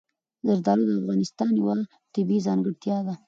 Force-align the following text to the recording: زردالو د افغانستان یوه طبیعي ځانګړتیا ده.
زردالو 0.47 0.83
د 0.87 0.91
افغانستان 1.01 1.49
یوه 1.61 1.75
طبیعي 2.13 2.45
ځانګړتیا 2.47 2.97
ده. 3.07 3.13